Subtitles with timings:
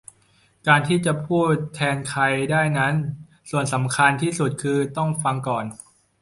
[0.67, 2.93] การที่จะพูดแทนใครได้นั้น
[3.49, 5.65] ส่วนสำคัญที่สุดคือต้อง"ฟัง"ก่อน